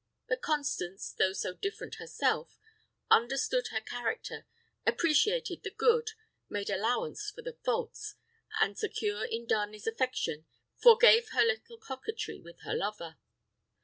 But 0.27 0.41
Constance, 0.41 1.13
though 1.15 1.33
so 1.33 1.53
different 1.53 1.97
herself, 2.01 2.57
understood 3.11 3.67
her 3.67 3.81
character, 3.81 4.47
appreciated 4.83 5.61
the 5.61 5.69
good, 5.69 6.13
made 6.49 6.71
allowance 6.71 7.29
for 7.29 7.43
the 7.43 7.59
faults, 7.63 8.15
and 8.59 8.75
secure 8.75 9.23
in 9.25 9.45
Darnley's 9.45 9.85
affection, 9.85 10.47
forgave 10.75 11.29
her 11.33 11.43
little 11.45 11.77
coquetry 11.77 12.39
with 12.39 12.61
her 12.61 12.73
lover. 12.73 13.19